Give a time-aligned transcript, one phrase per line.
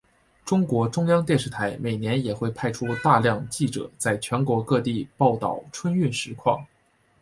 [0.43, 6.65] 中国中央电视台每年也会派出大量记者在全国各地报道春运实况。